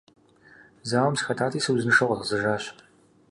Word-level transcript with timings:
Зауэм 0.89 1.15
сыхэтати, 1.17 1.63
сыузыншэу 1.65 2.09
къэзгъэзэжащ. 2.09 2.63